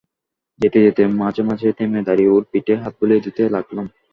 যেতে 0.59 0.79
যেতে 0.85 1.03
মাঝে 1.21 1.41
মাঝে 1.43 1.67
থেমে 1.77 2.01
দাঁড়িয়ে 2.07 2.31
ওর 2.31 2.43
পিঠে 2.51 2.73
হাত 2.81 2.93
বুলিয়ে 2.99 3.23
দিতে 3.25 3.41
লাগলাম। 3.55 3.85